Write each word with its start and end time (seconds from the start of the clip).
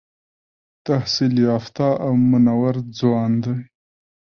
تحصیل 0.87 1.33
یافته 1.47 1.87
او 2.05 2.11
منور 2.29 2.75
ځوان 2.99 3.31
دی. 3.43 3.55